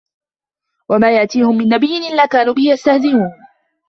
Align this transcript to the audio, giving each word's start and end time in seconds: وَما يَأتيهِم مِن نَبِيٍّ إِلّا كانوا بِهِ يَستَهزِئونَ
وَما 0.89 1.15
يَأتيهِم 1.15 1.57
مِن 1.57 1.69
نَبِيٍّ 1.69 1.97
إِلّا 2.13 2.25
كانوا 2.25 2.53
بِهِ 2.53 2.63
يَستَهزِئونَ 2.63 3.31